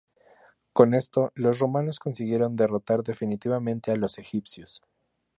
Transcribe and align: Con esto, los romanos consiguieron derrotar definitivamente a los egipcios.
Con 0.73 0.95
esto, 0.95 1.31
los 1.35 1.59
romanos 1.59 1.99
consiguieron 1.99 2.55
derrotar 2.55 3.03
definitivamente 3.03 3.91
a 3.91 3.95
los 3.97 4.17
egipcios. 4.17 4.81